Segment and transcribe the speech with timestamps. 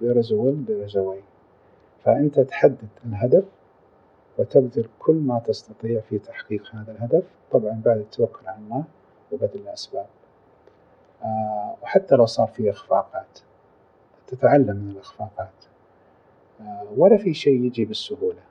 [0.00, 1.22] a way.
[2.04, 3.44] فأنت تحدد الهدف
[4.38, 8.84] وتبذل كل ما تستطيع في تحقيق هذا الهدف طبعا بعد التوكل على الله
[9.32, 10.06] وبذل الأسباب.
[11.22, 13.38] آه وحتى لو صار في إخفاقات
[14.26, 15.64] تتعلم من الإخفاقات.
[16.60, 18.42] آه ولا في شيء يجي بالسهولة.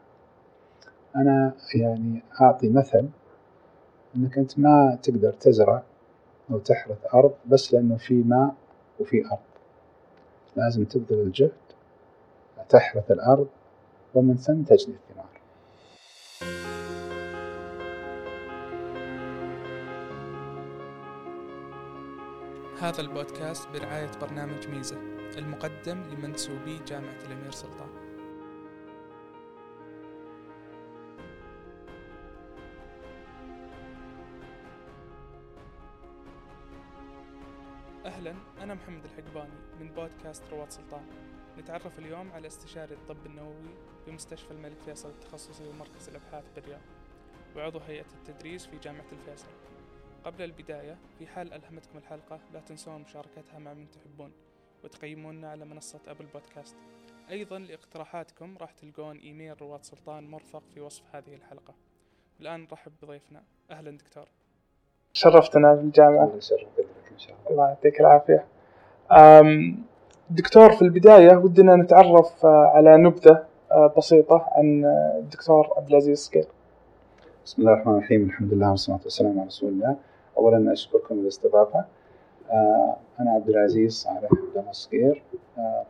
[1.16, 3.10] أنا يعني أعطي مثل
[4.16, 5.84] أنك أنت ما تقدر تزرع
[6.52, 8.56] أو تحرث أرض بس لأنه في ماء
[9.00, 9.49] وفي أرض.
[10.60, 11.52] لازم تبذل الجهد
[12.70, 13.48] تحرث الأرض
[14.16, 15.26] ومن ثم تجني الثمار.
[22.82, 24.98] هذا البودكاست برعاية برنامج ميزة
[25.38, 28.09] المقدم لمنسوبي جامعة الأمير سلطان.
[38.20, 41.06] أهلا أنا محمد الحقباني من بودكاست رواد سلطان.
[41.58, 43.76] نتعرف اليوم على استشاري الطب النووي
[44.08, 46.82] بمستشفى الملك فيصل التخصصي ومركز الأبحاث بالرياض
[47.56, 49.48] وعضو هيئة التدريس في جامعة الفيصل.
[50.24, 54.32] قبل البداية في حال ألهمتكم الحلقة لا تنسون مشاركتها مع من تحبون
[54.84, 56.76] وتقيمونا على منصة أبل بودكاست.
[57.30, 61.74] أيضا لاقتراحاتكم راح تلقون إيميل رواد سلطان مرفق في وصف هذه الحلقة.
[62.40, 63.44] الآن نرحب بضيفنا.
[63.72, 64.28] أهلا دكتور.
[65.14, 66.40] شرفتنا في الجامعة.
[67.20, 67.52] شاء الله.
[67.52, 68.46] الله يعطيك العافية.
[69.12, 69.78] أم،
[70.30, 76.20] دكتور في البداية ودنا نتعرف آه، على نبذة آه، بسيطة عن آه، الدكتور عبد العزيز
[76.20, 76.48] سكير
[77.46, 78.24] بسم الله الرحمن الرحيم.
[78.24, 79.96] الحمد لله والصلاة والسلام على رسول الله.
[80.38, 81.86] أولا أشكركم الاستضافة.
[82.52, 85.16] آه، أنا عبد العزيز صالح عبد الله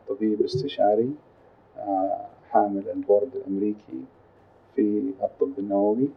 [0.08, 1.10] طبيب استشاري
[2.50, 4.04] حامل البورد الأمريكي
[4.76, 6.08] في الطب النووي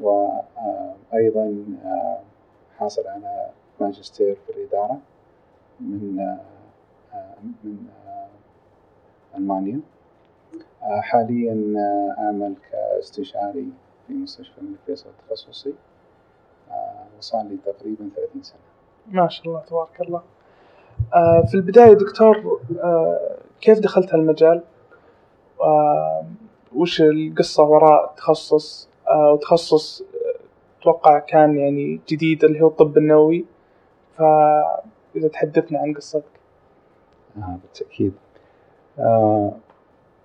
[0.00, 1.54] وأيضا
[2.78, 3.46] حاصل على
[3.80, 4.98] ماجستير في الإدارة
[5.80, 6.16] من
[7.64, 7.76] من
[9.36, 9.80] ألمانيا.
[10.82, 11.74] حاليا
[12.18, 13.68] أعمل كاستشاري
[14.06, 15.74] في مستشفى الملك فيصل التخصصي
[17.18, 18.58] وصار لي تقريبا 30 سنة.
[19.06, 20.22] ما شاء الله تبارك الله.
[21.46, 22.60] في البداية دكتور
[23.60, 24.62] كيف دخلت هالمجال؟
[26.74, 28.88] وش القصة وراء التخصص؟
[29.32, 30.02] وتخصص
[30.80, 33.44] أتوقع كان يعني جديد اللي هو الطب النووي.
[34.18, 36.24] فإذا تحدثنا عن قصتك
[37.38, 38.12] آه بالتأكيد.
[38.98, 39.52] آه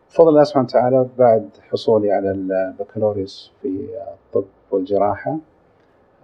[0.09, 5.37] بفضل الله سبحانه وتعالى بعد حصولي على البكالوريوس في الطب والجراحة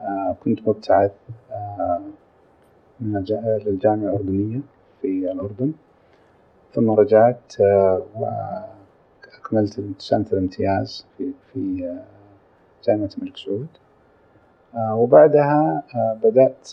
[0.01, 1.11] آه كنت مبتعث
[1.51, 2.01] آه
[2.99, 4.59] من الج- للجامعة الأردنية
[5.01, 5.71] في الأردن.
[6.73, 12.03] ثم رجعت آه وأكملت سنة الامتياز في في آه
[12.87, 13.67] جامعة الملك سعود.
[14.75, 16.69] آه وبعدها آه بدأت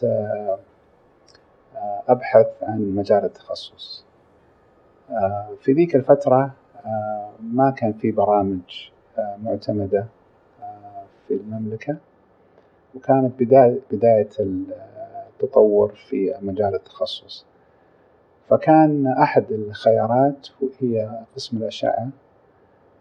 [2.09, 4.04] أبحث عن مجال التخصص.
[5.10, 6.50] آه، في ذيك الفترة
[6.87, 8.88] آه، ما كان في برامج
[9.19, 10.06] آه، معتمدة
[10.62, 11.97] آه، في المملكة.
[12.94, 17.47] وكانت بداية بداية التطور في مجال التخصص.
[18.48, 20.48] فكان أحد الخيارات
[20.81, 22.09] هي قسم الأشعة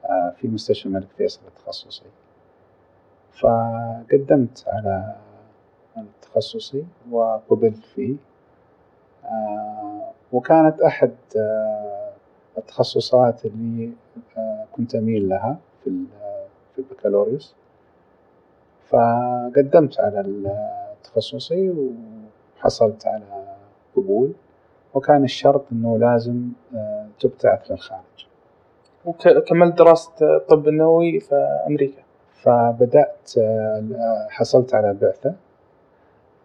[0.06, 2.04] آه، في مستشفى الملك فيصل التخصصي.
[3.42, 5.16] فقدمت على
[5.98, 8.12] التخصصي وقبلت فيه.
[8.14, 8.35] آه،
[10.32, 12.12] وكانت أحد آه،
[12.58, 13.92] التخصصات اللي
[14.38, 16.04] آه، كنت أميل لها في
[16.76, 17.56] في البكالوريوس.
[18.90, 21.74] فقدمت على التخصصي
[22.60, 23.24] وحصلت على
[23.96, 24.34] قبول.
[24.94, 28.28] وكان الشرط أنه لازم آه، تبتعث للخارج.
[29.06, 31.36] وكملت دراسة الطب النووي في
[31.68, 32.02] أمريكا.
[32.34, 35.34] فبدأت آه، حصلت على بعثة.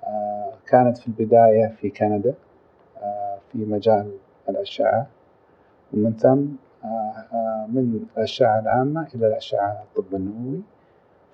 [0.05, 2.31] آه، كانت في البداية في كندا.
[2.31, 2.50] آه،
[3.53, 4.12] في مجال
[4.49, 5.06] الأشعة.
[5.93, 6.47] ومن ثم
[6.84, 6.87] آه،
[7.33, 10.61] آه، من الأشعة العامة إلى الأشعة الطب النووي.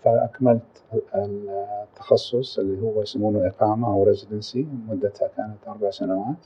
[0.05, 0.83] فأكملت
[1.15, 6.37] التخصص اللي هو يسمونه إقامة أو ريزيدنسي مدتها كانت أربع سنوات.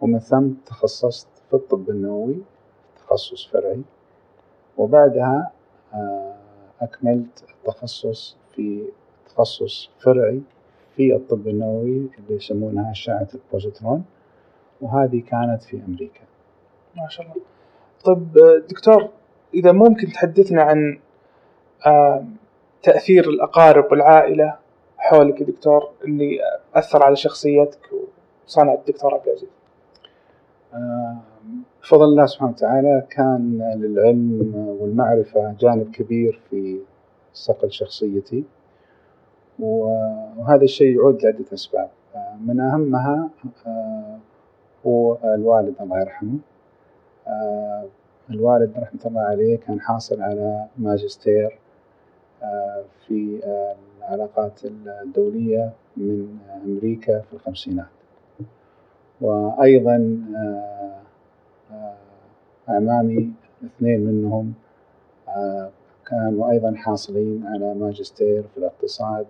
[0.00, 2.36] ومن ثم تخصصت في الطب النووي
[2.96, 3.82] تخصص فرعي.
[4.78, 5.50] وبعدها
[5.94, 6.34] آه،
[6.80, 8.84] أكملت التخصص في
[9.28, 10.42] تخصص فرعي
[10.96, 14.04] في الطب النووي اللي يسمونها أشعة البوزيترون.
[14.84, 16.20] وهذه كانت في أمريكا.
[16.96, 17.36] ما شاء الله.
[18.04, 19.08] طيب آه، دكتور
[19.54, 20.98] إذا ممكن تحدثنا عن
[21.86, 22.24] آه،
[22.82, 24.56] تأثير الأقارب والعائلة
[24.98, 26.38] حولك يا دكتور اللي
[26.74, 27.90] أثر على شخصيتك
[28.46, 29.48] وصنع الدكتور عبد العزيز؟
[30.74, 31.16] آه،
[31.82, 36.78] بفضل الله سبحانه وتعالى كان للعلم والمعرفة جانب كبير في
[37.32, 38.44] صقل شخصيتي.
[39.58, 41.88] وهذا الشيء يعود لعدة أسباب.
[42.14, 43.30] آه، من أهمها
[44.84, 46.38] آه، هو الوالد الله يرحمه.
[47.26, 47.84] آه،
[48.30, 51.58] الوالد رحمة الله عليه كان حاصل على ماجستير
[52.42, 53.40] آه، في
[53.98, 57.86] العلاقات الدولية من أمريكا في الخمسينات.
[59.20, 60.20] وأيضا
[62.68, 63.32] أعمامي
[63.64, 64.54] اثنين منهم
[66.06, 69.26] كانوا أيضا حاصلين على ماجستير في الاقتصاد.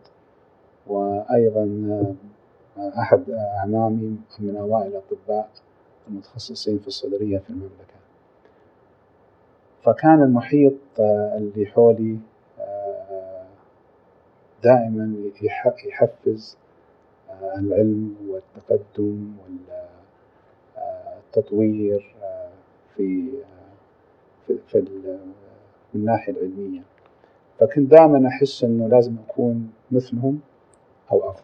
[0.87, 1.65] وأيضا
[2.79, 5.49] أحد أعمامي من أوائل الأطباء
[6.09, 7.94] المتخصصين في الصدرية في المملكة.
[9.82, 10.75] فكان المحيط
[11.37, 12.19] اللي حولي
[14.65, 15.31] دائما
[15.85, 16.56] يحفز
[17.59, 19.32] العلم والتقدم
[20.77, 22.15] والتطوير
[22.97, 23.29] في
[24.47, 24.85] في,
[25.94, 26.82] الناحية العلمية.
[27.61, 30.41] فكنت دائما أحس أنه لازم أكون مثلهم
[31.12, 31.44] أو أفضل.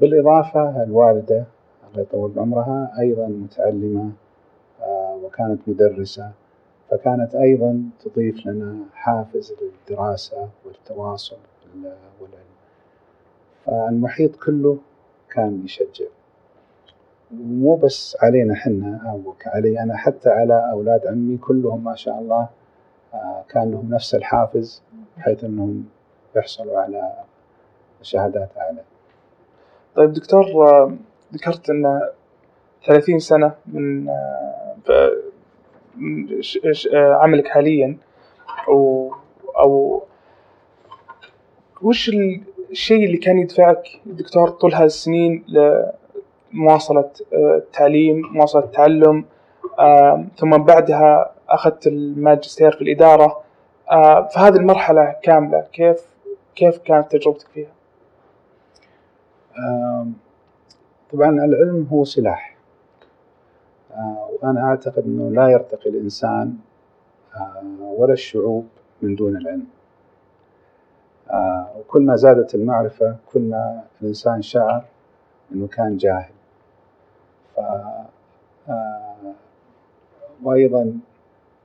[0.00, 1.44] بالإضافة الوالدة
[1.90, 4.10] الله يطول عمرها أيضا متعلمة
[4.82, 6.30] آه، وكانت مدرسة
[6.90, 11.36] فكانت أيضا تضيف لنا حافز للدراسة والتواصل
[12.20, 12.52] والعلم
[13.64, 14.78] فالمحيط كله
[15.30, 16.06] كان يشجع.
[17.30, 22.48] مو بس علينا حنا أو علي أنا حتى على أولاد عمي كلهم ما شاء الله
[23.14, 24.82] آه، كان لهم نفس الحافز
[25.16, 25.84] بحيث أنهم
[26.36, 27.12] يحصلوا على
[28.02, 28.82] شهادات أعلى.
[29.96, 30.92] طيب دكتور آه،
[31.34, 32.00] ذكرت أن
[32.86, 34.08] 30 سنة من
[34.88, 35.16] آه،
[36.94, 37.96] عملك حاليا
[38.68, 39.12] أو
[39.58, 40.02] أو
[41.82, 42.10] وش
[42.70, 45.44] الشيء اللي كان يدفعك دكتور طول هالسنين
[46.52, 49.24] مواصلة آه، التعليم مواصلة التعلم
[49.78, 53.40] آه، ثم بعدها أخذت الماجستير في الإدارة
[53.90, 56.06] آه، فهذه المرحلة كاملة كيف
[56.56, 57.70] كيف كانت تجربتك فيها؟
[61.12, 62.56] طبعا العلم هو سلاح.
[64.32, 66.56] وأنا أعتقد أنه لا يرتقي الإنسان
[67.80, 68.66] ولا الشعوب
[69.02, 69.66] من دون العلم.
[71.78, 74.84] وكل ما زادت المعرفة كل ما الإنسان شعر
[75.52, 76.32] أنه كان جاهل.
[77.56, 77.60] ف
[78.68, 79.34] آه،
[80.42, 80.98] وأيضا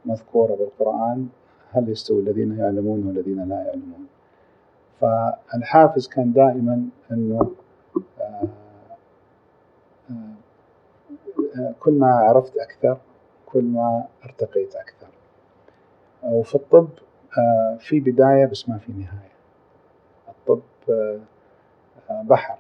[0.06, 1.28] مذكورة بالقرآن
[1.72, 4.08] هل يستوي الذين يعلمون والذين لا يعلمون.
[5.02, 7.67] فالحافز كان دائما أنه آه، آه،
[11.80, 12.98] كل ما عرفت أكثر
[13.46, 15.08] كل ما ارتقيت أكثر.
[16.24, 16.90] وفي الطب
[17.80, 19.32] في بداية بس ما في نهاية.
[20.30, 20.62] الطب
[22.10, 22.58] بحر.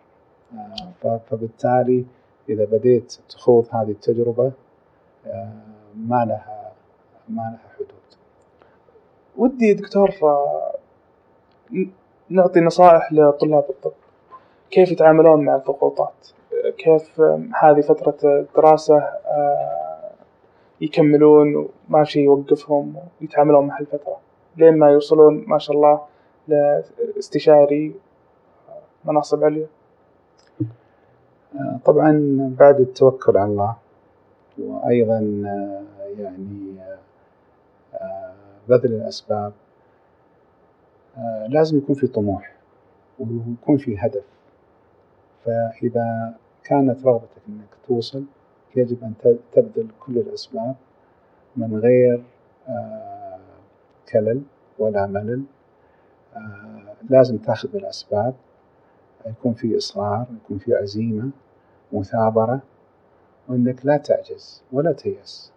[1.01, 2.05] فبالتالي
[2.49, 4.51] إذا بديت تخوض هذه التجربة
[5.25, 5.53] آه،
[5.95, 6.71] ما لها
[7.29, 7.87] ما لها حدود.
[9.37, 10.75] ودي دكتور آه،
[12.29, 13.93] نعطي نصائح لطلاب الطب.
[14.71, 16.27] كيف يتعاملون مع الضغوطات؟
[16.77, 17.21] كيف
[17.61, 20.11] هذه فترة الدراسة آه،
[20.81, 24.17] يكملون وما شيء يوقفهم ويتعاملون مع الفترة
[24.57, 26.01] لين ما يوصلون ما شاء الله
[26.47, 27.95] لاستشاري
[29.05, 29.67] مناصب عليا.
[31.85, 33.75] طبعا بعد التوكل على الله
[34.59, 35.19] وأيضا
[36.19, 36.75] يعني
[38.69, 39.53] بذل الأسباب
[41.47, 42.53] لازم يكون في طموح
[43.19, 44.23] ويكون في هدف.
[45.47, 48.23] فإذا كانت رغبتك أنك توصل
[48.75, 49.13] يجب أن
[49.51, 50.75] تبذل كل الأسباب
[51.55, 52.23] من غير
[54.11, 54.41] كلل
[54.79, 55.43] ولا ملل.
[57.09, 58.33] لازم تأخذ بالأسباب
[59.25, 61.29] يكون في إصرار يكون في عزيمة
[61.93, 62.59] مثابرة
[63.47, 65.51] وأنك لا تعجز ولا تيأس.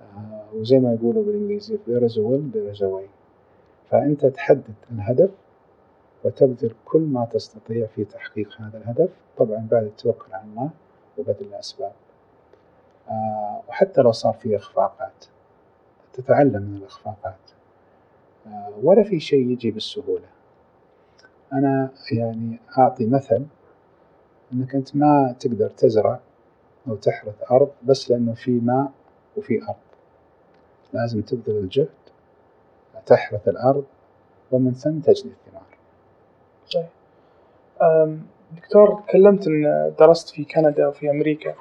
[0.00, 3.08] آه وزي ما يقولوا بالإنجليزي there is a will there is a way.
[3.90, 5.30] فأنت تحدد الهدف
[6.26, 9.10] وتبذل كل ما تستطيع في تحقيق هذا الهدف.
[9.36, 10.70] طبعا بعد التوكل على الله
[11.18, 11.92] وبذل الأسباب.
[13.08, 15.24] آه وحتى لو صار في إخفاقات
[16.12, 17.50] تتعلم من الإخفاقات.
[18.46, 20.28] آه ولا في شيء يجي بالسهولة.
[21.52, 23.46] أنا يعني أعطي مثل
[24.52, 26.20] أنك أنت ما تقدر تزرع
[26.88, 28.92] أو تحرث أرض بس لأنه في ماء
[29.36, 29.76] وفي أرض.
[30.92, 31.88] لازم تبذل الجهد
[33.06, 33.84] تحرث الأرض
[34.52, 35.75] ومن ثم تجني الثمار.
[36.68, 36.86] صحيح
[38.56, 41.54] دكتور تكلمت أن درست في كندا وفي أمريكا.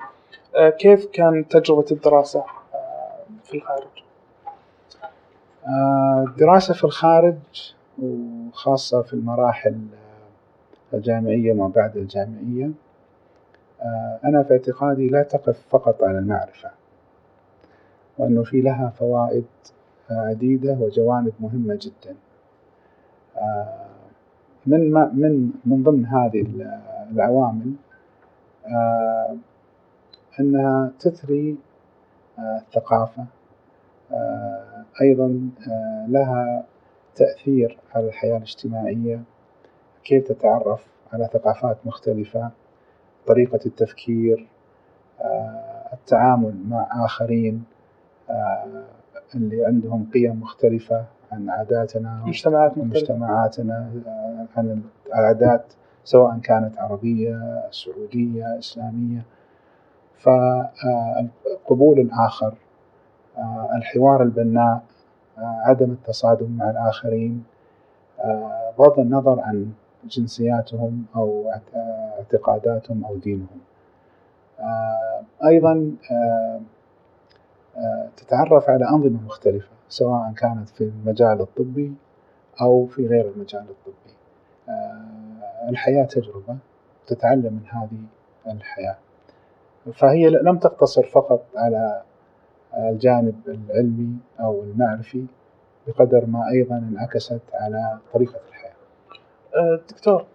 [0.56, 4.04] أه، كيف كان تجربة الدراسة أه، في الخارج؟
[6.28, 7.36] الدراسة أه، في الخارج
[8.02, 9.78] وخاصة في المراحل
[10.94, 12.72] الجامعية وما بعد الجامعية
[14.26, 16.72] أنا في اعتقادي لا تقف فقط على المعرفة
[18.18, 19.46] وأنه في لها فوائد
[20.10, 22.16] عديدة وجوانب مهمة جدا.
[24.68, 26.46] آه، من من من ضمن هذه
[27.12, 27.74] العوامل
[28.66, 29.38] آه،
[30.40, 31.58] أنها تثري
[32.40, 33.26] الثقافة
[35.02, 35.50] أيضا
[36.08, 36.64] لها
[37.16, 39.24] تأثير على الحياة الاجتماعية
[40.04, 42.52] كيف تتعرف على ثقافات مختلفة
[43.28, 44.48] طريقة التفكير
[45.94, 47.64] التعامل مع آخرين
[49.36, 51.06] اللي عندهم قيم مختلفة.
[51.32, 53.92] عن عاداتنا مجتمعات مجتمعاتنا
[54.58, 59.26] عن العادات سواء كانت عربية سعودية إسلامية.
[60.20, 62.54] فقبول الآخر
[63.76, 64.84] الحوار البناء
[65.38, 67.44] عدم التصادم مع الآخرين
[68.78, 69.72] بغض النظر عن
[70.06, 71.52] جنسياتهم أو
[72.20, 73.60] اعتقاداتهم أو دينهم.
[75.46, 75.92] أيضا
[78.18, 79.75] تتعرف على أنظمة مختلفة.
[79.90, 81.94] سواء كانت في المجال الطبي
[82.62, 84.16] أو في غير المجال الطبي.
[85.70, 86.58] الحياة تجربة
[87.08, 88.02] تتعلم من هذه
[88.56, 88.98] الحياة.
[89.94, 92.02] فهي لم تقتصر فقط على
[92.78, 95.26] الجانب العلمي أو المعرفي
[95.88, 98.74] بقدر ما أيضا انعكست على طريقة الحياة.
[99.56, 100.26] أه، دكتور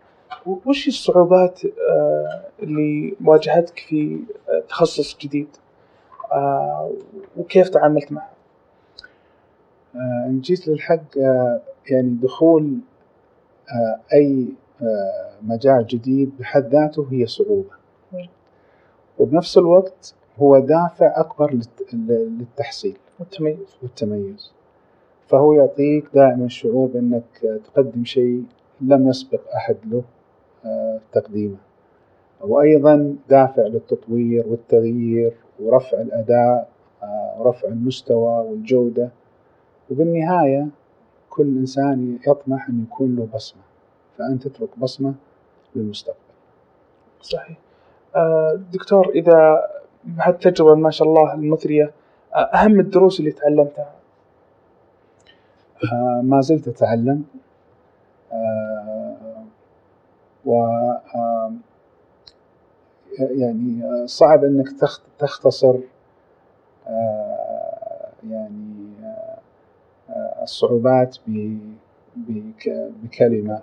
[0.66, 4.20] وش الصعوبات أه، اللي واجهتك في
[4.68, 5.48] تخصص جديد؟
[7.36, 8.39] وكيف تعاملت معها؟
[9.96, 11.02] إن جيت للحق
[11.90, 12.78] يعني دخول
[14.12, 14.46] أي
[15.42, 17.70] مجال جديد بحد ذاته هي صعوبة.
[19.18, 21.60] وبنفس الوقت هو دافع أكبر
[21.92, 23.76] للتحصيل والتميز.
[23.82, 24.52] والتميز.
[25.28, 28.44] فهو يعطيك دائما شعور بأنك تقدم شيء
[28.80, 30.02] لم يسبق أحد له
[30.64, 31.56] آه، تقديمه.
[32.40, 36.68] وأيضا دافع للتطوير والتغيير ورفع الأداء
[37.02, 39.10] آه، ورفع المستوى والجودة.
[39.90, 40.68] وبالنهاية
[41.30, 43.62] كل إنسان يطمح أن يكون له بصمة
[44.18, 45.14] فأنت تترك بصمة
[45.76, 46.18] للمستقبل.
[47.22, 47.58] صحيح.
[48.16, 49.66] آه، دكتور إذا
[50.04, 51.92] بهالتجربة ما شاء الله المثرية
[52.34, 53.92] أهم الدروس اللي تعلمتها؟
[55.92, 57.24] آه، ما زلت أتعلم.
[58.32, 59.16] آه،
[60.44, 60.66] و
[63.18, 64.66] يعني صعب إنك
[65.18, 65.74] تختصر.
[68.30, 68.79] يعني
[70.42, 71.16] الصعوبات
[73.02, 73.62] بكلمة.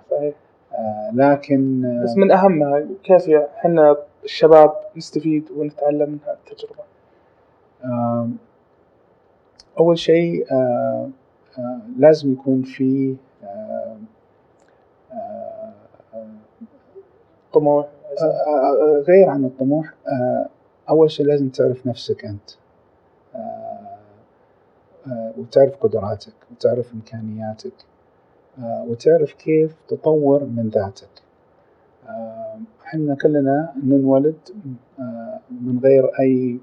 [1.14, 6.84] لكن بس من اهمها كيف إحنا الشباب نستفيد ونتعلم من هذه التجربه
[9.78, 10.46] أول شيء
[11.98, 13.16] لازم يكون في
[17.52, 17.86] طموح.
[19.08, 19.94] غير عن الطموح
[20.90, 22.50] أول شيء لازم تعرف نفسك أنت.
[25.38, 27.72] وتعرف قدراتك وتعرف إمكانياتك
[28.62, 31.08] وتعرف كيف تطور من ذاتك.
[32.86, 34.38] إحنا كلنا ننولد
[35.50, 36.58] من غير أي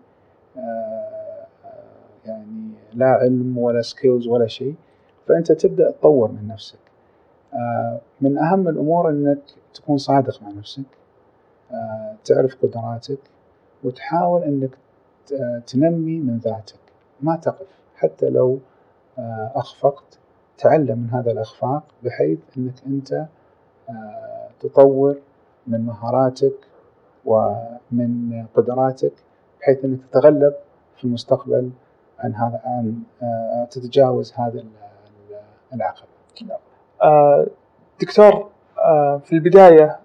[2.25, 4.75] يعني لا علم ولا سكيلز ولا شيء.
[5.27, 6.79] فأنت تبدأ تطور من نفسك.
[8.21, 9.39] من أهم الأمور إنك
[9.73, 10.83] تكون صادق مع نفسك
[12.25, 13.19] تعرف قدراتك
[13.83, 14.77] وتحاول إنك
[15.67, 16.79] تنمي من ذاتك.
[17.21, 17.67] ما تقف.
[18.05, 18.59] حتى لو
[19.55, 20.19] أخفقت
[20.57, 23.25] تعلم من هذا الأخفاق بحيث إنك أنت
[24.59, 25.17] تطور
[25.67, 26.53] من مهاراتك
[27.25, 29.13] ومن قدراتك
[29.61, 30.53] بحيث إنك تتغلب
[30.97, 31.71] في المستقبل
[32.19, 34.63] عن هذا عن آه، تتجاوز هذا
[35.73, 36.07] العقبه.
[37.01, 37.47] آه،
[38.01, 39.99] دكتور آه، في البداية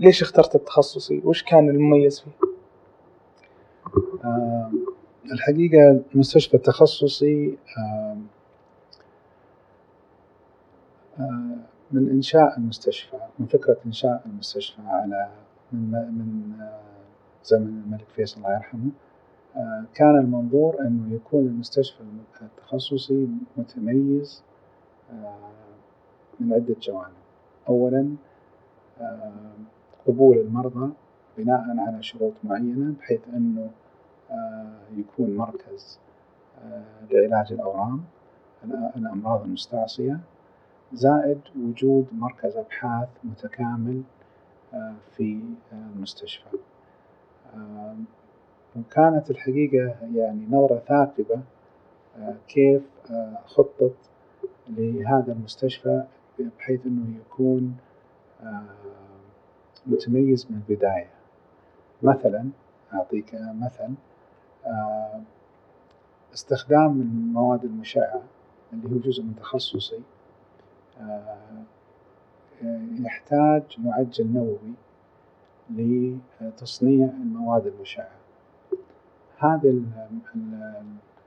[0.00, 2.30] ليش اخترت التخصصي؟ وش كان المميز فيه؟
[5.32, 7.58] الحقيقة المستشفى التخصصي
[11.92, 15.30] من إنشاء المستشفى من فكرة إنشاء المستشفى على
[15.72, 16.52] من من
[17.44, 18.90] زمن الملك فيصل الله يرحمه.
[19.94, 22.02] كان المنظور أنه يكون المستشفى
[22.42, 24.42] التخصصي متميز
[26.40, 27.12] من عدة جوانب.
[27.68, 28.08] أولا
[30.06, 30.92] قبول المرضى
[31.38, 33.70] بناء على شروط معينة بحيث أنه
[34.96, 35.98] يكون مركز
[37.10, 38.04] لعلاج الأورام
[38.96, 40.20] الأمراض المستعصية.
[40.92, 44.02] زائد وجود مركز أبحاث متكامل
[44.74, 45.40] آه، في
[45.72, 46.56] المستشفى.
[47.54, 47.96] آه،
[48.76, 51.40] وكانت الحقيقة يعني نظرة ثاقبة
[52.18, 52.82] آه، كيف
[53.46, 53.92] خطط
[54.68, 56.04] لهذا المستشفى
[56.58, 57.76] بحيث أنه يكون
[59.86, 61.10] متميز من البداية.
[62.02, 62.48] مثلا
[62.94, 63.94] أعطيك مثل
[66.34, 68.22] استخدام المواد المشعة
[68.72, 70.00] اللي هو جزء من تخصصي
[71.00, 71.64] آه،
[73.00, 74.74] يحتاج معجل نووي
[76.40, 78.10] لتصنيع المواد المشعة
[79.38, 79.82] هذه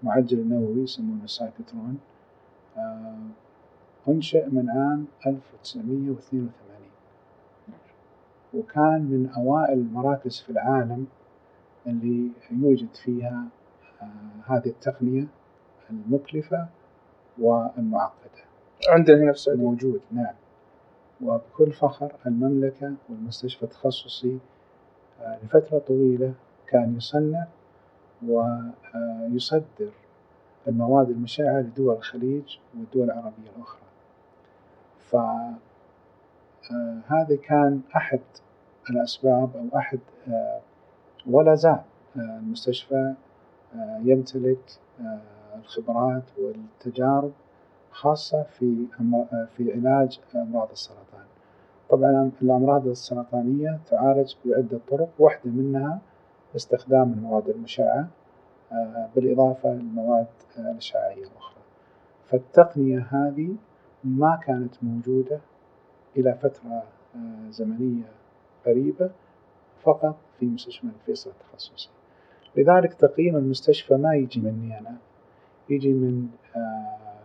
[0.04, 2.00] معجل النووي يسمونه السايكوترون
[2.78, 3.18] آه،
[4.08, 6.52] أنشئ من عام 1982
[8.54, 11.08] وكان من أوائل المراكز في العالم
[11.88, 13.46] اللي يوجد فيها
[14.02, 14.06] آه،
[14.46, 15.28] هذه التقنية
[15.90, 16.68] المكلفة
[17.40, 18.44] والمعقدة.
[18.90, 19.64] عندنا هنا في السعودية.
[19.64, 20.36] موجود نعم.
[21.22, 24.40] وبكل فخر المملكة والمستشفى التخصصي
[25.22, 26.34] آه، لفترة طويلة
[26.68, 27.48] كان يصنع
[28.28, 29.92] ويصدر
[30.68, 33.82] المواد المشعة لدول الخليج والدول العربية الأخرى.
[36.70, 38.20] فهذا كان أحد
[38.90, 40.62] الأسباب أو أحد آه،
[41.32, 41.80] ولا زال
[42.18, 43.14] آه، المستشفى
[44.04, 44.80] يمتلك
[45.56, 47.32] الخبرات والتجارب
[47.92, 48.86] خاصة في
[49.58, 51.26] في علاج أمراض السرطان.
[51.90, 56.00] طبعا الأمراض السرطانية تعالج بعدة طرق واحدة منها
[56.56, 58.08] استخدام المواد المشعة
[58.72, 61.62] آه، بالإضافة للمواد الإشعاعية الأخرى.
[62.26, 63.56] فالتقنية هذه
[64.04, 65.40] ما كانت موجودة
[66.18, 66.84] إلى فترة
[67.16, 68.06] آه، زمنية
[68.66, 69.10] قريبة
[69.84, 71.90] فقط في مستشفى الفيصل التخصصي.
[72.56, 74.96] لذلك تقييم المستشفى ما يجي مني أنا
[75.70, 77.18] يجي من آه،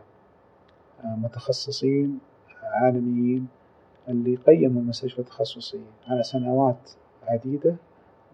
[1.05, 2.19] متخصصين
[2.63, 3.49] عالميين
[4.09, 6.91] اللي قيموا المستشفى التخصصي على سنوات
[7.29, 7.77] عديدة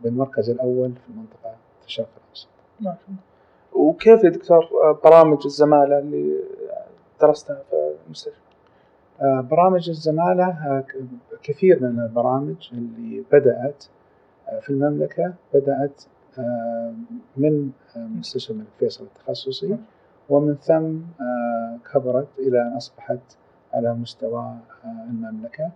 [0.02, 1.54] بالمركز الأول في المنطقة
[1.87, 2.49] الشرق الأوسط.
[2.80, 3.18] ما شاء الله.
[3.73, 6.40] وكيف يا دكتور برامج الزمالة اللي
[7.20, 8.49] درستها في المستشفى؟
[9.20, 10.85] آه، برامج الزمالة آه،
[11.42, 13.98] كثير من البرامج اللي بدأت آه،
[14.61, 16.02] في المملكة بدأت
[17.37, 19.76] من مستشفى الملك فيصل التخصصي
[20.28, 20.99] ومن ثم
[21.93, 23.37] كبرت إلى أن أصبحت
[23.75, 25.71] على مستوى المملكة.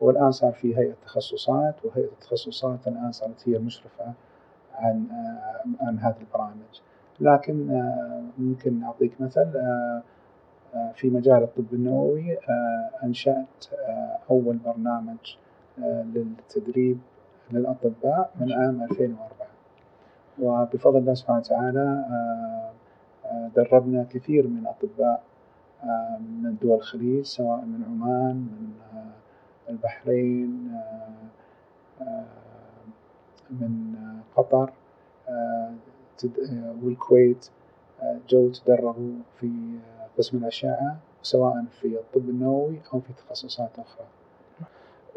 [0.00, 4.12] والآن صار في هيئة تخصصات وهيئة التخصصات الآن صارت هي المشرفة
[4.74, 5.06] عن
[5.80, 6.80] عن هذه البرامج.
[7.20, 7.82] لكن
[8.38, 9.46] ممكن أعطيك مثل
[10.94, 12.36] في مجال الطب النووي
[13.04, 13.66] أنشأت
[14.30, 15.36] أول برنامج
[16.14, 16.98] للتدريب
[17.52, 19.28] للأطباء من عام 2004
[20.42, 22.04] وبفضل الله سبحانه وتعالى
[23.56, 25.22] دربنا كثير من أطباء
[26.20, 28.72] من دول الخليج سواء من عمان من
[29.68, 30.80] البحرين
[33.50, 33.94] من
[34.36, 34.72] قطر
[36.82, 37.50] والكويت
[38.28, 39.78] جو تدربوا في
[40.18, 44.06] قسم الأشعة سواء في الطب النووي أو في تخصصات أخرى.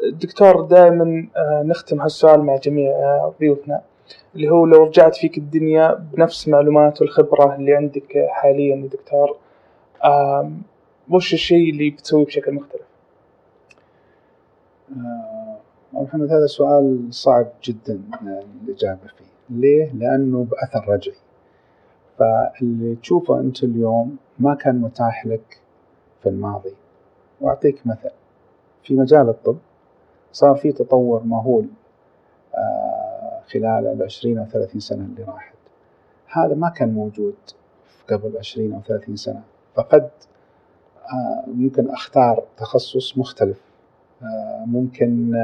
[0.02, 1.26] دكتور دائما
[1.64, 2.92] نختم هالسؤال مع جميع
[3.40, 3.80] ضيوفنا.
[4.34, 9.36] اللي هو لو رجعت فيك الدنيا بنفس المعلومات والخبرة اللي عندك حاليا يا دكتور
[11.10, 12.82] وش الشيء اللي بتسويه بشكل مختلف؟
[14.96, 15.56] آه
[15.92, 18.00] محمد هذا سؤال صعب جدا
[18.64, 19.24] الإجابة فيه.
[19.50, 21.16] ليه؟ لأنه بأثر رجعي.
[22.18, 25.60] فاللي تشوفه أنت اليوم ما كان متاح لك
[26.22, 26.74] في الماضي.
[27.40, 28.10] وأعطيك مثل.
[28.82, 29.56] في مجال الطب
[30.32, 31.66] صار في تطور مهول
[32.54, 35.54] آه خلال العشرين أو ثلاثين سنة اللي راحت.
[36.32, 37.34] هذا ما كان موجود
[38.10, 39.42] قبل عشرين أو ثلاثين سنة.
[39.74, 40.10] فقد
[41.12, 43.60] آه ممكن أختار تخصص مختلف.
[44.22, 45.34] آه ممكن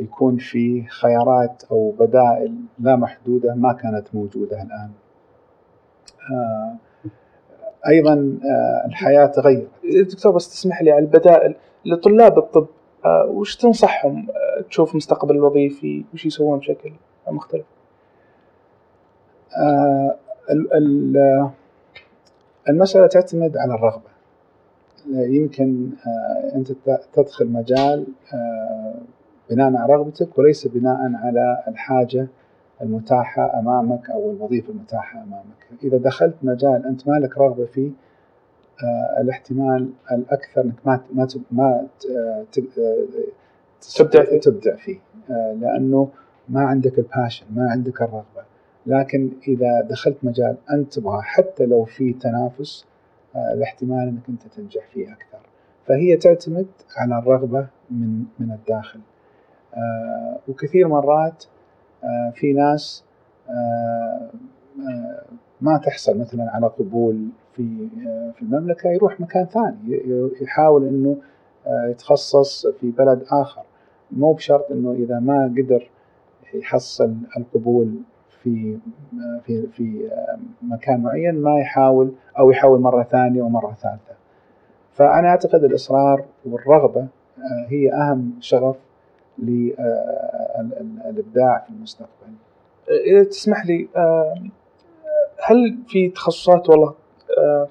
[0.00, 4.90] يكون في خيارات أو بدائل لا محدودة ما كانت موجودة الآن.
[7.88, 8.38] أيضا
[8.86, 9.68] الحياة تغيرت.
[10.10, 11.54] دكتور بس تسمح لي على البدائل.
[11.84, 12.66] لطلاب الطب
[13.06, 14.26] وش تنصحهم؟
[14.68, 16.92] تشوف مستقبل الوظيفي وش يسوون بشكل
[17.28, 17.66] مختلف؟
[22.68, 24.10] المسألة تعتمد على الرغبة.
[25.08, 25.90] يمكن
[26.54, 26.72] أنت
[27.12, 28.06] تدخل مجال
[29.50, 32.28] بناء على رغبتك وليس بناء على الحاجة
[32.82, 35.84] المتاحة أمامك أو الوظيفة المتاحة أمامك.
[35.84, 38.09] إذا دخلت مجال أنت ما لك رغبة فيه آه
[39.20, 41.86] الاحتمال الأكثر أنك ما ما ما
[43.96, 44.98] تبدع فيه, تبدع فيه.
[45.30, 46.08] آه لأنه
[46.48, 48.44] ما عندك الباشن ما عندك الرغبة.
[48.86, 52.86] لكن إذا دخلت مجال أنت تبغى حتى لو في تنافس
[53.36, 55.38] آه الاحتمال أنك أنت تنجح فيه أكثر.
[55.86, 56.66] فهي تعتمد
[56.96, 59.00] على الرغبة من من الداخل.
[59.74, 61.44] آه وكثير مرات
[62.04, 63.04] آه في ناس
[63.50, 64.30] آه
[65.60, 67.88] ما تحصل مثلا على قبول في
[68.34, 70.02] في المملكة يروح مكان ثاني
[70.40, 71.16] يحاول إنه
[71.90, 73.62] يتخصص في بلد آخر.
[74.12, 75.90] مو بشرط إنه إذا ما قدر
[76.54, 77.94] يحصل القبول
[78.42, 78.78] في
[79.44, 80.10] في في
[80.62, 84.14] مكان معين ما يحاول أو يحاول مرة ثانية ومرة ثالثة.
[84.92, 87.06] فأنا أعتقد الإصرار والرغبة
[87.68, 88.76] هي أهم شغف
[89.38, 89.78] للابداع
[91.58, 92.32] في المستقبل.
[93.06, 93.88] إذا تسمح لي
[95.44, 96.94] هل في تخصصات والله آه،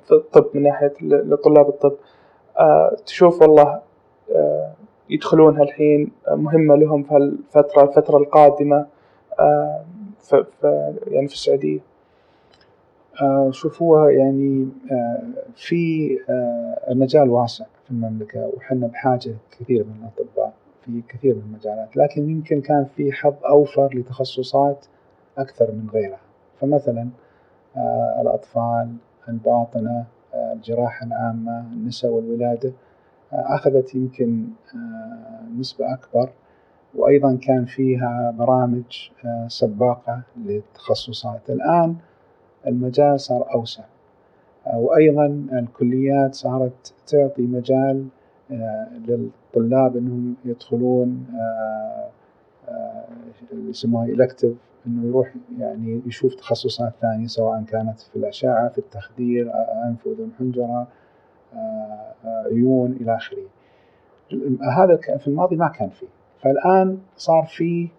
[0.06, 1.94] في الطب من ناحية ل- لطلاب الطب.
[2.60, 3.82] آه، تشوف والله
[4.36, 4.72] آه،
[5.10, 8.86] يدخلونها الحين آه، مهمة لهم في الفترة الفترة القادمة
[9.40, 9.82] آه،
[10.20, 10.64] ف ف-
[11.08, 11.80] يعني في السعودية.
[13.22, 14.68] آه، شوف هو يعني
[15.56, 16.10] في
[16.90, 20.54] المجال واسع في المملكة وحنا بحاجة كثير من الأطباء
[20.86, 24.86] في كثير من المجالات لكن يمكن كان في حظ أوفر لتخصصات
[25.38, 26.20] أكثر من غيرها.
[26.62, 27.10] فمثلا
[28.22, 28.90] الأطفال
[29.30, 32.74] الباطنة آه، الجراحة العامة النساء والولادة
[33.34, 36.30] آه، أخذت يمكن آه، نسبة أكبر
[36.96, 39.10] وأيضا كان فيها برامج
[39.48, 41.96] سباقة للتخصصات الآن
[42.68, 43.84] المجال صار أوسع
[44.74, 48.08] وأيضا الكليات صارت تعطي مجال
[49.08, 51.26] للطلاب أنهم يدخلون
[53.54, 59.52] يسموها إلكتيف أنه يروح يعني يشوف تخصصات ثانية سواء كانت في الأشعة في التخدير
[60.40, 60.88] حنجرة
[61.54, 61.58] آه،
[62.26, 63.48] آه، عيون إلى آخره.
[64.78, 66.08] هذا في الماضي ما كان فيه.
[66.42, 67.90] فالآن صار في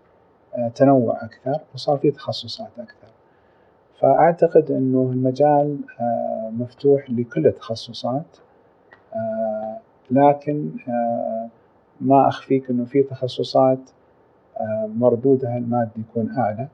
[0.54, 3.08] آه، تنوع أكثر وصار في تخصصات أكثر.
[4.00, 8.36] فأعتقد أنه المجال آه، مفتوح لكل التخصصات
[9.14, 9.78] آه،
[10.10, 10.70] لكن
[12.00, 13.78] ما أخفيك أنه في تخصصات
[14.96, 16.68] مردودها المادي يكون أعلى؟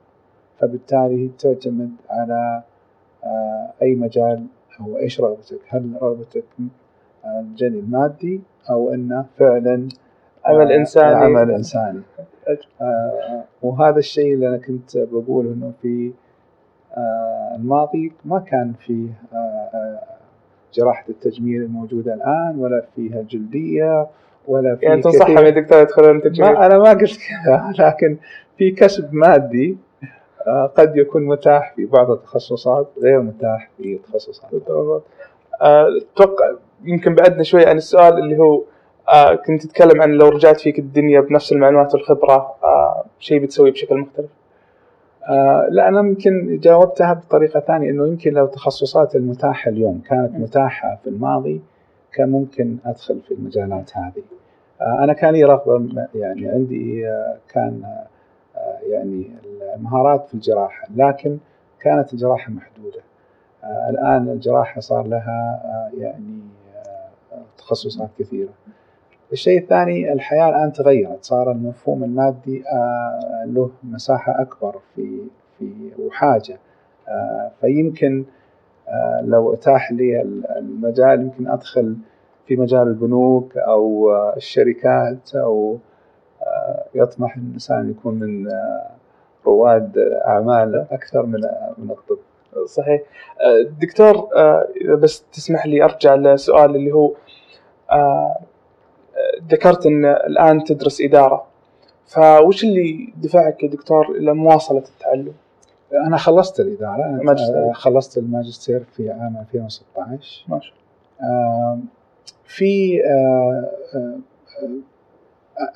[0.58, 2.62] فبالتالي تعتمد على
[3.24, 4.46] آه، أي مجال
[4.80, 6.44] أو إيش رغبتك؟ هل رغبتك
[7.24, 9.88] الجاني المادي أو أنه فعلا
[10.44, 11.14] عمل آه، إنساني.
[11.14, 12.00] عمل إنساني.
[12.80, 16.12] آه، وهذا الشيء اللي أنا كنت بقوله أنه في
[17.54, 19.08] الماضي ما كان فيه
[20.74, 24.06] جراحة التجميل الموجودة الآن ولا فيها جلدية.
[24.48, 28.16] ولا في يعني تنصحهم كثير- يا دكتور يدخلون تجميل ما أنا ما قلت كذا لكن
[28.58, 29.76] في كسب مادي
[30.46, 34.50] آه، قد يكون متاح في بعض التخصصات غير متاح في تخصصات
[35.62, 36.50] آه، أتوقع
[36.84, 38.62] يمكن بعدنا شوي عن السؤال اللي هو
[39.08, 42.54] آه كنت تتكلم عن لو رجعت فيك الدنيا بنفس المعلومات والخبرة
[43.18, 44.30] شيء بتسويه بشكل مختلف.
[45.28, 50.42] آه لا أنا يمكن جاوبتها بطريقة ثانية إنه يمكن لو التخصصات المتاحة اليوم كانت م.
[50.42, 51.60] متاحة في الماضي
[52.12, 54.22] كان ممكن أدخل في المجالات هذه.
[54.80, 57.82] آه أنا كان لي رغبة م- يعني عندي آه كان
[58.56, 59.30] آه يعني
[59.74, 61.38] المهارات في الجراحة لكن
[61.80, 63.00] كانت الجراحة محدودة.
[63.64, 65.62] آه الآن الجراحة صار لها
[65.98, 66.40] يعني
[67.58, 68.50] تخصصات كثيرة.
[69.32, 72.64] الشيء الثاني الحياة الآن تغيرت صار المفهوم المادي
[73.44, 75.20] له مساحة أكبر في
[75.58, 76.58] في وحاجة.
[77.08, 78.24] آه، فيمكن
[79.22, 80.22] لو أتاح لي
[80.58, 81.96] المجال يمكن أدخل
[82.46, 85.78] في مجال البنوك أو آه، الشركات أو
[86.42, 88.90] آه، يطمح الإنسان يكون من آه،
[89.46, 91.40] رواد أعمال أكثر من
[91.78, 92.18] من الطب.
[92.66, 93.00] صحيح.
[93.40, 97.12] آه، دكتور آه، إذا بس تسمح لي أرجع لسؤال اللي هو
[97.92, 98.36] آه،
[99.50, 101.44] ذكرت إن الآن تدرس إدارة.
[102.06, 105.32] فوش اللي دفعك يا دكتور إلى مواصلة التعلم؟
[106.06, 107.04] أنا خلصت الإدارة.
[107.04, 107.68] أنا ماجستير.
[107.68, 110.74] آه، خلصت الماجستير في عام 2016 ما شاء
[111.22, 111.84] آم،
[112.44, 114.18] في آه، آه،
[114.62, 114.78] آه،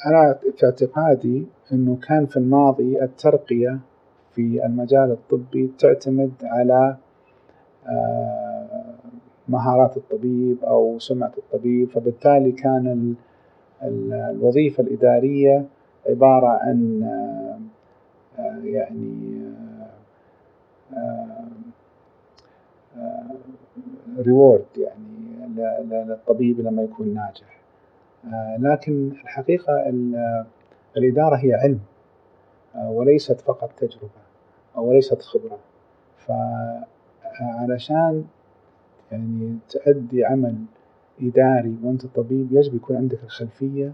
[0.06, 3.78] أنا في اعتقادي أنه كان في الماضي الترقية
[4.34, 6.96] في المجال الطبي تعتمد على
[7.86, 8.94] آه،
[9.48, 13.14] مهارات الطبيب أو سمعة الطبيب فبالتالي كان ال-
[13.88, 15.64] ال- الوظيفة الإدارية
[16.08, 17.58] عبارة عن آه،
[18.42, 19.40] آه، يعني
[24.18, 25.09] ريورد يعني
[25.90, 27.60] للطبيب لما يكون ناجح.
[28.24, 30.44] آه، لكن الحقيقة ال-
[30.96, 31.80] الإدارة هي علم
[32.74, 34.10] آه، وليست فقط تجربة
[34.76, 35.58] أو وليست خبرة.
[37.38, 38.24] فعلشان
[39.12, 40.54] يعني تؤدي عمل
[41.22, 43.92] إداري وأنت طبيب يجب يكون عندك الخلفية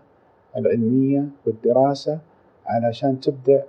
[0.57, 2.19] العلمية والدراسة
[2.67, 3.63] علشان تبدأ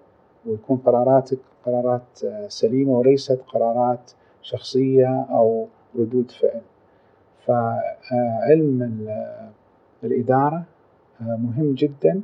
[0.46, 5.68] ويكون قراراتك قرارات آه، سليمة وليست قرارات شخصية أو
[6.00, 6.62] ردود فعل.
[7.48, 9.50] فعلم ال-
[10.04, 10.64] الإدارة
[11.22, 12.22] آه، مهم جدا.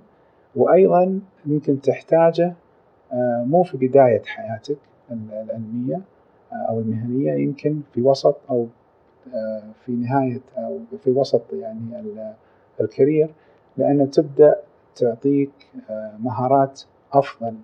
[0.55, 2.53] وأيضا يمكن تحتاجه
[3.13, 4.77] آه، مو في بداية حياتك
[5.12, 6.01] ال- العلمية
[6.51, 8.67] آه، أو المهنية يمكن في وسط أو
[9.86, 12.33] في نهاية أو في وسط يعني ال-
[12.81, 13.29] الكارير
[13.77, 14.55] لأنه تبدأ
[14.95, 15.51] تعطيك
[16.19, 16.81] مهارات
[17.13, 17.55] أفضل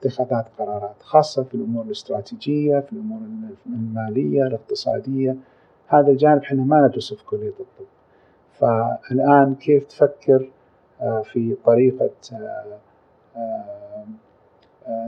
[0.00, 3.18] في اتخاذات قرارات خاصة في الأمور الاستراتيجية في الأمور
[3.66, 5.36] المالية الاقتصادية.
[5.88, 7.86] هذا الجانب إحنا ما ندرسه في كلية الطب.
[8.52, 10.50] فالآن كيف تفكر
[11.00, 12.64] آه، في طريقة آه،
[13.36, 14.04] آه،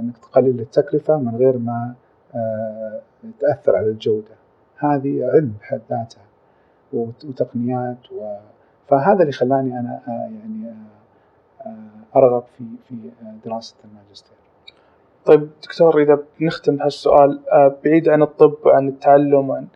[0.00, 1.94] إنك تقلل التكلفة من غير ما
[3.40, 4.34] تأثر على الجودة؟
[4.78, 6.22] هذه علم بحد ذاتها
[6.92, 8.36] وت- وتقنيات و...
[8.88, 10.74] فهذا اللي خلاني أنا يعني
[12.16, 12.94] أرغب في في
[13.44, 14.36] دراسه الماجستير.
[15.24, 19.66] طيب دكتور إذا بنختم بهالسؤال آه، بعيد عن الطب وعن التعلم وعن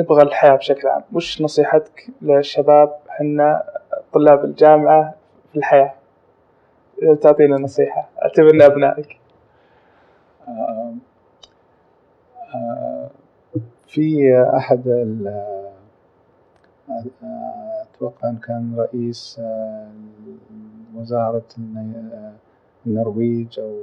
[0.00, 1.02] نبغى الحياة بشكل عام.
[1.12, 3.62] وش نصيحتك للشباب حنا
[4.12, 5.14] طلاب الجامعة
[5.52, 5.94] في الحياة.
[7.02, 9.20] إذا تعطينا نصيحة اعتبرنا ابنائك
[10.48, 10.94] آه،
[13.86, 15.70] في آه،
[17.82, 19.88] أتوقع إن كان رئيس آه،
[22.86, 23.76] النرويج أو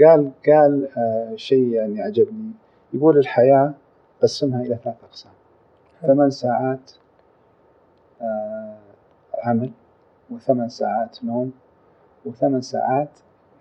[0.00, 2.50] قال قال آه، شيء يعني عجبني.
[2.92, 3.72] يقول الحياة
[4.22, 5.32] قسمها إلى ثلاث أقسام.
[6.02, 6.92] ثمان ساعات
[8.22, 8.76] آه،
[9.44, 9.70] عمل
[10.30, 11.52] وثمان ساعات نوم
[12.24, 13.08] وثمان ساعات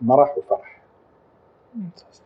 [0.01, 0.81] مرح وفرح.
[1.75, 2.21] ممتاز.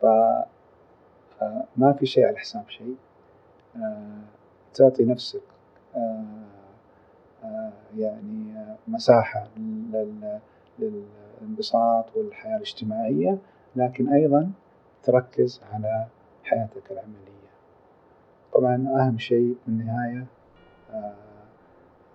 [0.00, 2.96] فما في شيء على حساب شيء.
[3.76, 4.18] آه،
[4.74, 5.40] تعطي نفسك
[5.96, 6.22] آه،
[7.44, 10.38] آه، يعني آه، مساحة لل-
[10.78, 13.38] للانبساط والحياة الاجتماعية
[13.76, 14.50] لكن أيضا
[15.02, 16.06] تركز على
[16.44, 17.47] حياتك العملية.
[18.58, 20.26] طبعا أهم شيء في النهاية
[20.90, 21.14] آه،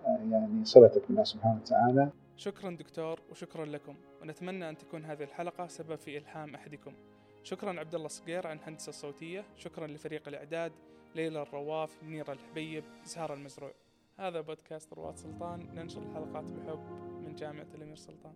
[0.06, 2.10] آه، يعني صلتك بالله سبحانه وتعالى.
[2.36, 3.94] شكرا دكتور وشكرا لكم.
[4.22, 6.92] ونتمنى أن تكون هذه الحلقة سبب في إلهام أحدكم.
[7.42, 9.44] شكرا عبد الله صقير عن الهندسة الصوتية.
[9.56, 10.72] شكرا لفريق الإعداد
[11.14, 13.72] ليلى الرواف منيرة الحبيب زهار المزروع.
[14.18, 15.74] هذا بودكاست رواد سلطان.
[15.74, 16.80] ننشر الحلقات بحب
[17.22, 18.34] من جامعة الأمير سلطان.